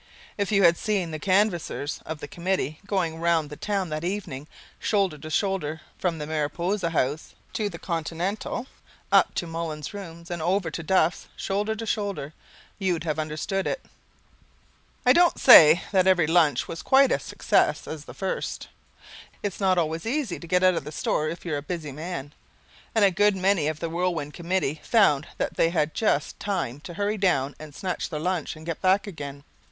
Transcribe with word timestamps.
If 0.35 0.51
you 0.51 0.63
had 0.63 0.77
seen 0.77 1.11
the 1.11 1.19
canvassers 1.19 2.01
of 2.07 2.19
the 2.21 2.27
Committee 2.27 2.79
going 2.87 3.19
round 3.19 3.51
the 3.51 3.55
town 3.55 3.89
that 3.89 4.03
evening 4.03 4.47
shoulder 4.79 5.15
to 5.19 5.29
shoulder 5.29 5.81
from 5.99 6.17
the 6.17 6.25
Mariposa 6.25 6.89
House 6.89 7.35
to 7.53 7.69
the 7.69 7.77
Continental 7.77 8.57
and 8.57 8.67
up 9.11 9.35
to 9.35 9.45
Mullins's 9.45 9.93
rooms 9.93 10.31
and 10.31 10.41
over 10.41 10.71
to 10.71 10.81
Duffs, 10.81 11.27
shoulder 11.35 11.75
to 11.75 11.85
shoulder, 11.85 12.33
you'd 12.79 13.03
have 13.03 13.19
understood 13.19 13.67
it. 13.67 13.85
I 15.05 15.13
don't 15.13 15.37
say 15.39 15.83
that 15.91 16.07
every 16.07 16.25
lunch 16.25 16.67
was 16.67 16.81
quite 16.81 17.11
such 17.11 17.21
a 17.21 17.23
success 17.23 17.87
as 17.87 18.05
the 18.05 18.15
first. 18.15 18.69
It's 19.43 19.59
not 19.59 19.77
always 19.77 20.07
easy 20.07 20.39
to 20.39 20.47
get 20.47 20.63
out 20.63 20.73
of 20.73 20.83
the 20.83 20.91
store 20.91 21.29
if 21.29 21.45
you're 21.45 21.57
a 21.59 21.61
busy 21.61 21.91
man, 21.91 22.33
and 22.95 23.05
a 23.05 23.11
good 23.11 23.35
many 23.35 23.67
of 23.67 23.79
the 23.79 23.87
Whirlwind 23.87 24.33
Committee 24.33 24.81
found 24.83 25.27
that 25.37 25.57
they 25.57 25.69
had 25.69 25.93
just 25.93 26.39
time 26.39 26.79
to 26.79 26.95
hurry 26.95 27.17
down 27.19 27.55
and 27.59 27.75
snatch 27.75 28.09
their 28.09 28.19
lunch 28.19 28.55
and 28.55 28.65
get 28.65 28.81
back 28.81 29.05
again. 29.05 29.43